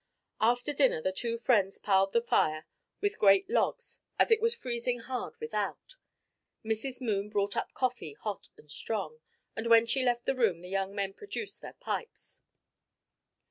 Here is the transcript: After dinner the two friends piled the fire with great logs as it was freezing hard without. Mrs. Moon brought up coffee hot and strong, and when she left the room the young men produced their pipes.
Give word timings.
After 0.39 0.73
dinner 0.73 0.99
the 0.99 1.11
two 1.11 1.37
friends 1.37 1.77
piled 1.77 2.11
the 2.11 2.23
fire 2.23 2.65
with 3.01 3.19
great 3.19 3.47
logs 3.51 3.99
as 4.17 4.31
it 4.31 4.41
was 4.41 4.55
freezing 4.55 5.01
hard 5.01 5.35
without. 5.39 5.95
Mrs. 6.65 7.01
Moon 7.01 7.29
brought 7.29 7.55
up 7.55 7.75
coffee 7.75 8.13
hot 8.13 8.49
and 8.57 8.71
strong, 8.71 9.19
and 9.55 9.67
when 9.67 9.85
she 9.85 10.03
left 10.03 10.25
the 10.25 10.33
room 10.33 10.61
the 10.61 10.69
young 10.69 10.95
men 10.95 11.13
produced 11.13 11.61
their 11.61 11.73
pipes. 11.73 12.41